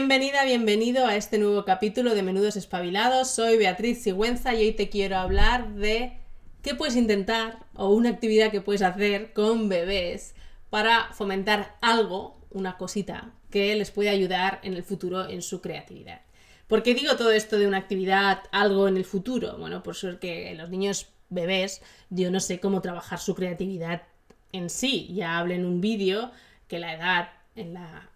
[0.00, 3.30] Bienvenida, bienvenido a este nuevo capítulo de Menudos Espabilados.
[3.32, 6.16] Soy Beatriz Sigüenza y hoy te quiero hablar de
[6.62, 10.34] qué puedes intentar o una actividad que puedes hacer con bebés
[10.70, 16.22] para fomentar algo, una cosita, que les puede ayudar en el futuro en su creatividad.
[16.66, 19.58] ¿Por qué digo todo esto de una actividad, algo en el futuro?
[19.58, 24.04] Bueno, por ser que los niños bebés, yo no sé cómo trabajar su creatividad
[24.50, 25.10] en sí.
[25.12, 26.30] Ya hablé en un vídeo
[26.68, 28.09] que la edad en la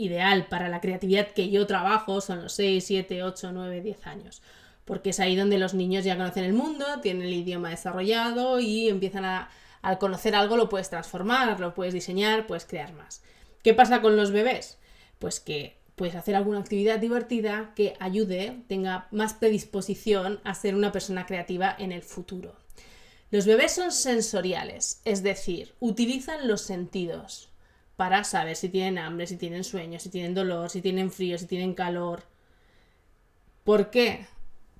[0.00, 4.42] ideal para la creatividad que yo trabajo son los 6, 7, 8, 9, 10 años.
[4.84, 8.88] Porque es ahí donde los niños ya conocen el mundo, tienen el idioma desarrollado y
[8.88, 9.50] empiezan a,
[9.82, 13.22] al conocer algo lo puedes transformar, lo puedes diseñar, puedes crear más.
[13.62, 14.78] ¿Qué pasa con los bebés?
[15.18, 20.92] Pues que puedes hacer alguna actividad divertida que ayude, tenga más predisposición a ser una
[20.92, 22.56] persona creativa en el futuro.
[23.30, 27.49] Los bebés son sensoriales, es decir, utilizan los sentidos,
[28.00, 31.44] para saber si tienen hambre, si tienen sueño, si tienen dolor, si tienen frío, si
[31.44, 32.22] tienen calor.
[33.62, 34.26] ¿Por qué?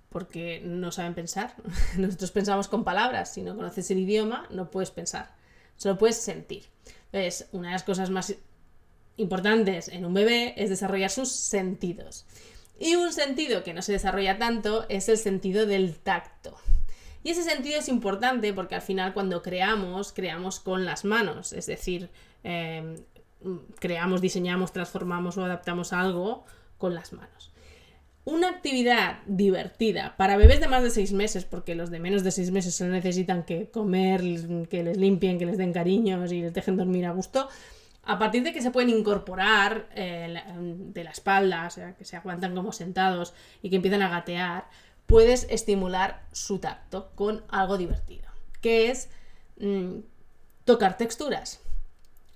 [0.09, 1.55] Porque no saben pensar.
[1.99, 3.35] Nosotros pensamos con palabras.
[3.35, 5.35] Si no conoces el idioma, no puedes pensar.
[5.77, 6.65] Solo puedes sentir.
[7.13, 8.35] Entonces, una de las cosas más
[9.19, 12.25] importantes en un bebé es desarrollar sus sentidos.
[12.79, 16.57] Y un sentido que no se desarrolla tanto es el sentido del tacto.
[17.23, 21.53] Y ese sentido es importante porque al final cuando creamos, creamos con las manos.
[21.53, 22.09] Es decir,
[22.43, 22.97] em,
[23.79, 26.45] creamos, diseñamos, transformamos o adaptamos algo
[26.79, 27.53] con las manos.
[28.25, 32.31] Una actividad divertida para bebés de más de seis meses, porque los de menos de
[32.31, 34.21] seis meses se necesitan que comer,
[34.69, 37.49] que les limpien, que les den cariños y les dejen dormir a gusto.
[38.05, 42.17] A partir de que se pueden incorporar eh, de la espalda, o sea, que se
[42.17, 44.69] aguantan como sentados y que empiezan a gatear,
[45.07, 48.29] puedes estimular su tacto con algo divertido,
[48.61, 49.09] que es
[49.59, 50.01] mm,
[50.65, 51.61] tocar texturas.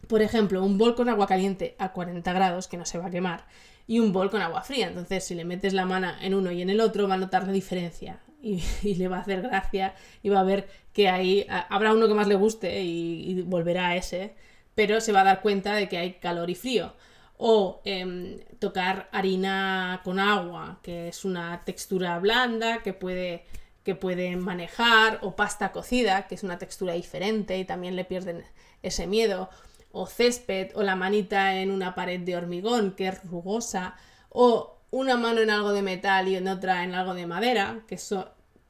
[0.09, 3.11] Por ejemplo, un bol con agua caliente a 40 grados, que no se va a
[3.11, 3.47] quemar,
[3.87, 4.89] y un bol con agua fría.
[4.89, 7.47] Entonces, si le metes la mano en uno y en el otro, va a notar
[7.47, 8.63] la diferencia y,
[8.95, 12.29] le va a hacer gracia y va a ver que ahí habrá uno que más
[12.29, 14.35] le guste y, volverá a ese,
[14.75, 16.95] pero se va a dar cuenta de que hay calor y frío.
[17.37, 23.45] O em, tocar harina con agua, que es una textura blanda que puede,
[23.83, 28.45] que puede manejar, o pasta cocida, que es una textura diferente y también le pierden
[28.83, 29.51] ese miedo
[29.95, 33.95] o césped, o la manita en una pared de hormigón que es rugosa,
[34.29, 37.95] o una mano en algo de metal y en otra en algo de madera, que
[37.95, 38.29] eso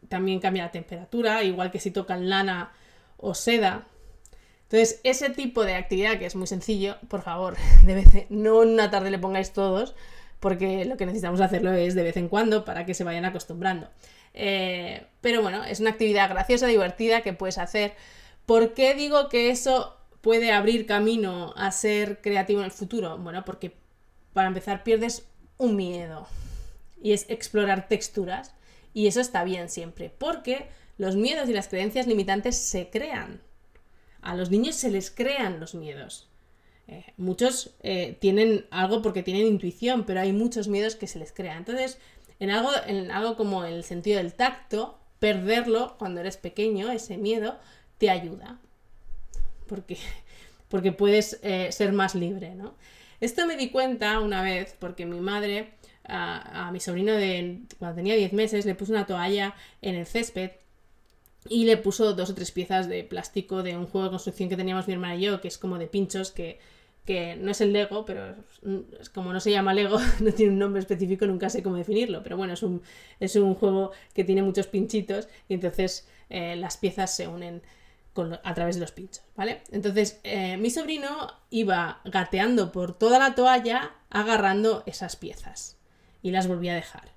[0.08, 2.72] también cambia la temperatura, igual que si tocan lana
[3.16, 3.86] o seda.
[4.64, 8.70] Entonces, ese tipo de actividad que es muy sencillo, por favor, de vez no en
[8.70, 9.94] una tarde le pongáis todos,
[10.40, 13.88] porque lo que necesitamos hacerlo es de vez en cuando para que se vayan acostumbrando.
[14.34, 17.94] Eh, pero bueno, es una actividad graciosa, divertida que puedes hacer.
[18.44, 23.18] ¿Por qué digo que eso puede abrir camino a ser creativo en el futuro?
[23.18, 23.72] Bueno, porque
[24.32, 25.26] para empezar pierdes
[25.58, 26.26] un miedo
[27.02, 28.54] y es explorar texturas
[28.94, 33.42] y eso está bien siempre, porque los miedos y las creencias limitantes se crean.
[34.22, 36.30] A los niños se les crean los miedos.
[36.88, 41.32] Eh, muchos eh, tienen algo porque tienen intuición, pero hay muchos miedos que se les
[41.32, 41.58] crean.
[41.58, 41.98] Entonces,
[42.40, 47.58] en algo, en algo como el sentido del tacto, perderlo cuando eres pequeño, ese miedo,
[47.98, 48.58] te ayuda
[49.66, 49.96] porque,
[50.68, 52.74] porque puedes eh, ser más libre, ¿no?
[53.20, 55.74] Esto me di cuenta una vez porque mi madre
[56.06, 60.50] a, mi sobrino de cuando tenía 10 meses le puso una toalla en el césped
[61.48, 64.56] y le puso dos o tres piezas de plástico de un juego de construcción que
[64.56, 66.58] teníamos mi hermana y yo, que es como de pinchos, que,
[67.04, 68.34] que no es el Lego, pero
[69.00, 72.22] es, como no se llama Lego, no tiene un nombre específico, nunca sé cómo definirlo,
[72.22, 72.82] pero bueno, es un,
[73.20, 77.62] es un juego que tiene muchos pinchitos y entonces eh, las piezas se unen
[78.16, 79.62] a través de los pinchos, ¿vale?
[79.72, 85.76] Entonces, eh, mi sobrino iba gateando por toda la toalla agarrando esas piezas
[86.22, 87.12] y las volvía a dejar.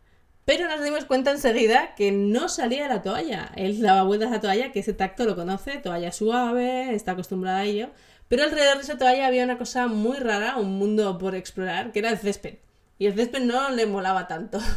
[0.46, 3.52] Pero nos dimos cuenta enseguida que no salía de la toalla.
[3.56, 7.60] Él daba vueltas a la toalla, que ese tacto lo conoce, toalla suave, está acostumbrada
[7.60, 7.90] a ello.
[8.28, 12.00] Pero alrededor de esa toalla había una cosa muy rara, un mundo por explorar, que
[12.00, 12.60] era el césped.
[12.98, 14.60] Y el césped no le molaba tanto.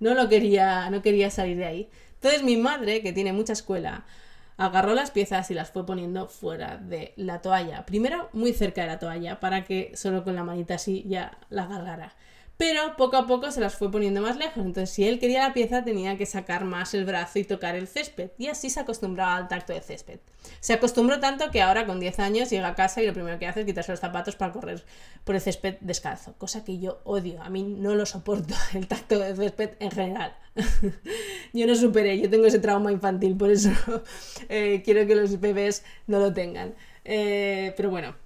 [0.00, 1.88] No lo quería, no quería salir de ahí.
[2.14, 4.06] Entonces mi madre, que tiene mucha escuela,
[4.58, 7.86] agarró las piezas y las fue poniendo fuera de la toalla.
[7.86, 11.62] Primero muy cerca de la toalla para que solo con la manita así ya la
[11.62, 12.12] agarrara
[12.58, 14.66] pero poco a poco se las fue poniendo más lejos.
[14.66, 17.86] Entonces, si él quería la pieza, tenía que sacar más el brazo y tocar el
[17.86, 18.32] césped.
[18.36, 20.18] Y así se acostumbraba al tacto del césped.
[20.58, 23.46] Se acostumbró tanto que ahora, con 10 años, llega a casa y lo primero que
[23.46, 24.84] hace es quitarse los zapatos para correr
[25.22, 26.32] por el césped descalzo.
[26.36, 27.40] Cosa que yo odio.
[27.44, 30.36] A mí no lo soporto, el tacto del césped en general.
[31.52, 33.70] yo no superé, yo tengo ese trauma infantil, por eso
[34.48, 36.74] eh, quiero que los bebés no lo tengan.
[37.04, 38.16] Eh, pero bueno,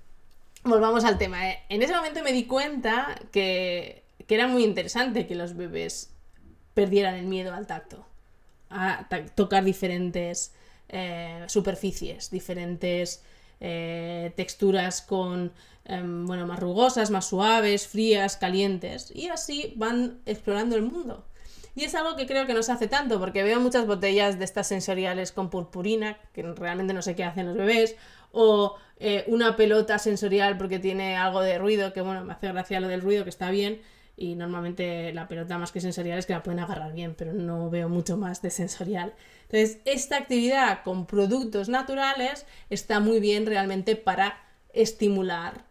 [0.64, 1.50] volvamos al tema.
[1.50, 1.58] ¿eh?
[1.68, 4.01] En ese momento me di cuenta que
[4.32, 6.14] que era muy interesante que los bebés
[6.72, 8.06] perdieran el miedo al tacto,
[8.70, 10.54] a tocar diferentes
[10.88, 13.22] eh, superficies, diferentes
[13.60, 15.52] eh, texturas con,
[15.84, 21.26] em, bueno, más rugosas, más suaves, frías, calientes, y así van explorando el mundo.
[21.74, 24.46] Y es algo que creo que no se hace tanto, porque veo muchas botellas de
[24.46, 27.96] estas sensoriales con purpurina, que realmente no sé qué hacen los bebés,
[28.30, 32.80] o eh, una pelota sensorial porque tiene algo de ruido, que bueno, me hace gracia
[32.80, 33.82] lo del ruido, que está bien,
[34.22, 37.68] y normalmente la pelota más que sensorial es que la pueden agarrar bien, pero no
[37.70, 39.14] veo mucho más de sensorial.
[39.50, 44.40] Entonces, esta actividad con productos naturales está muy bien realmente para
[44.72, 45.64] estimular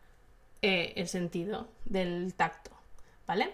[0.61, 2.71] eh, el sentido del tacto,
[3.25, 3.51] ¿vale?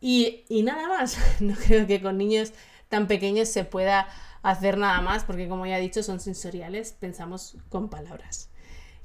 [0.00, 2.52] Y, nada más, no creo que con niños
[2.88, 4.06] tan pequeños se pueda
[4.42, 8.50] hacer nada más, porque como ya he dicho, son sensoriales, pensamos con palabras.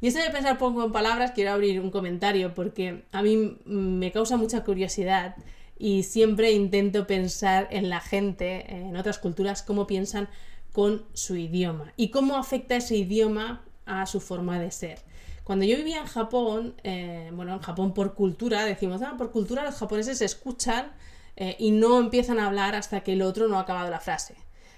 [0.04, 4.12] Y eso de pensar poco con palabras, quiero abrir un comentario, porque a mí me
[4.12, 5.38] causa mucha curiosidad
[5.80, 10.28] y siempre intento pensar en la gente, en otras culturas, cómo piensan
[10.74, 15.00] con su idioma y cómo afecta ese idioma a su forma de ser.
[15.46, 19.64] Cuando yo vivía en Japón, eh, bueno, en Japón por cultura, decimos, ah, por cultura
[19.64, 20.92] los japoneses escuchan
[21.38, 24.36] eh, y no empiezan a hablar hasta que el otro no ha acabado la frase.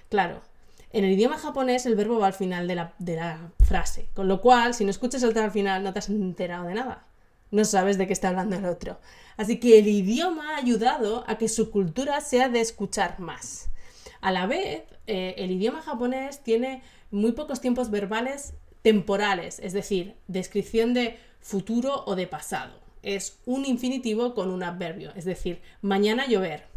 [0.08, 0.40] Claro,
[0.96, 2.74] en el idioma japonés el verbo va al final de
[3.16, 6.68] la, frase, con lo cual, si no escuchas el al final, no te has enterado
[6.68, 7.06] de nada.
[7.50, 8.98] No sabes de qué está hablando el otro.
[9.36, 13.68] Así que el idioma ha ayudado a que su cultura sea de escuchar más.
[14.22, 20.14] A la vez, eh, el idioma japonés tiene muy pocos tiempos verbales temporales, es decir,
[20.28, 22.80] descripción de futuro o de pasado.
[23.02, 26.75] Es un infinitivo con un adverbio, es decir, mañana llover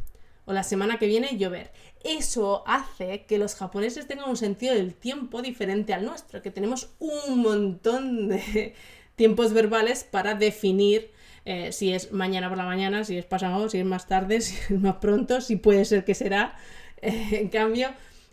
[0.50, 1.72] o la semana que viene llover.
[2.04, 6.90] Eso hace que los japoneses tengan un sentido del tiempo diferente al nuestro, que tenemos
[6.98, 8.74] un montón de
[9.16, 11.12] tiempos verbales para definir
[11.46, 14.56] eh, si es mañana por la mañana, si es pasado, si es más tarde, si
[14.56, 16.56] es más pronto, si puede ser que será.
[17.00, 17.92] en cambio,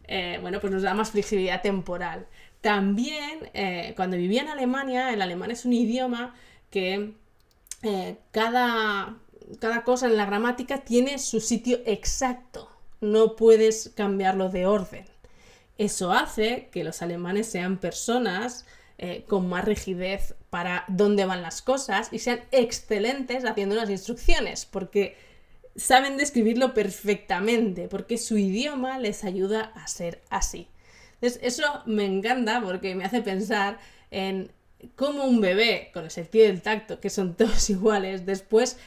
[0.08, 2.26] eh, bueno, pues nos da más flexibilidad temporal.
[2.62, 6.34] También, eh, cuando vivía en Alemania, el alemán es un idioma
[6.70, 7.12] que
[7.82, 9.18] eh, cada,
[9.60, 12.70] cada cosa en la gramática tiene su sitio exacto.
[13.00, 15.04] No puedes cambiarlo de orden.
[15.78, 18.64] Eso hace que los alemanes sean personas
[18.98, 24.64] eh, con más rigidez para dónde van las cosas y sean excelentes haciendo las instrucciones,
[24.64, 25.16] porque
[25.76, 30.68] saben describirlo perfectamente, porque su idioma les ayuda a ser así.
[31.14, 33.78] Entonces, eso me encanta porque me hace pensar
[34.10, 34.50] en
[34.94, 38.78] cómo un bebé con el sentido del tacto, que son todos iguales, después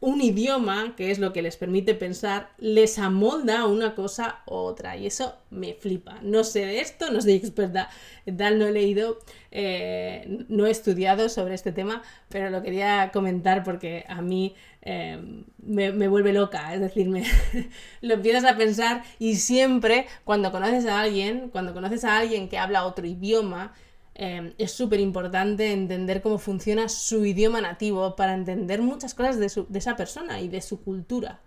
[0.00, 4.96] un idioma, que es lo que les permite pensar, les amolda una cosa u otra.
[4.96, 6.18] Y eso me flipa.
[6.22, 7.90] No sé de esto, no soy experta,
[8.38, 9.18] tal no he leído,
[9.50, 15.18] eh, no he estudiado sobre este tema, pero lo quería comentar porque a mí eh,
[15.58, 16.72] me, me, vuelve loca.
[16.72, 17.24] Es decir, me,
[18.00, 22.56] lo empiezas a pensar y siempre cuando conoces a alguien, cuando conoces a alguien que
[22.56, 23.74] habla otro idioma,
[24.22, 29.78] Em, es súper importante entender cómo funciona su idioma nativo para entender muchas cosas de,
[29.78, 31.40] esa persona y de su cultura,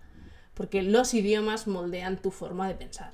[0.54, 3.12] porque los idiomas moldean tu forma de pensar.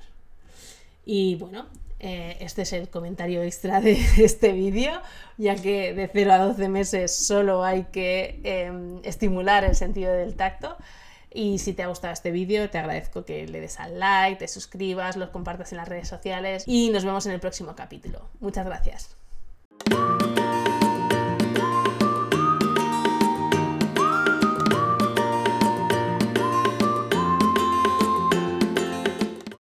[1.05, 1.67] Y bueno,
[1.99, 4.99] eh, este es el comentario extra de este vídeo,
[5.37, 10.35] ya que de 0 a 12 meses solo hay que em, estimular el sentido del
[10.35, 10.75] tacto.
[11.31, 14.47] Y si te ha gustado este vídeo, te agradezco que le des al like, te
[14.47, 18.27] suscribas, los compartas en las redes sociales y nos vemos en el próximo capítulo.
[18.39, 19.20] Muchas gracias.